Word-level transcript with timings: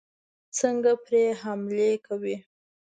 څنګه 0.59 0.91
پرې 1.05 1.23
حملې 1.41 1.91
کوي. 2.05 2.37